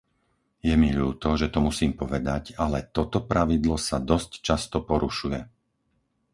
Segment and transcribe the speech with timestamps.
[0.67, 5.41] Je mi ľúto, že to musím povedať, ale toto pravidlo sa dosť často porušuje.